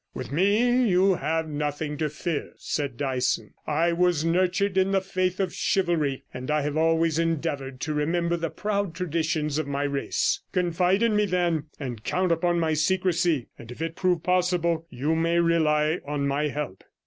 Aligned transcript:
'With 0.15 0.31
me 0.31 0.89
you 0.89 1.13
have 1.13 1.47
nothing 1.47 1.95
to 1.99 2.09
fear,' 2.09 2.53
said 2.57 2.97
Dyson. 2.97 3.53
I 3.67 3.93
was 3.93 4.25
nurtured 4.25 4.75
in 4.75 4.89
the 4.93 4.99
faith 4.99 5.39
of 5.39 5.53
chivalry, 5.53 6.23
and 6.33 6.49
I 6.49 6.61
have 6.61 6.75
always 6.75 7.19
endeavoured 7.19 7.79
to 7.81 7.93
remember 7.93 8.35
the 8.35 8.49
proud 8.49 8.95
traditions 8.95 9.59
of 9.59 9.67
my 9.67 9.83
race. 9.83 10.39
Confide 10.53 11.03
in 11.03 11.15
me, 11.15 11.27
then, 11.27 11.65
and 11.79 12.03
count 12.03 12.31
upon 12.31 12.59
my 12.59 12.73
secrecy, 12.73 13.49
and 13.59 13.71
if 13.71 13.79
it 13.79 13.95
prove 13.95 14.23
possible, 14.23 14.87
you 14.89 15.13
may 15.13 15.37
rely 15.39 15.99
on 16.03 16.27
my 16.27 16.47
help.' 16.47 16.83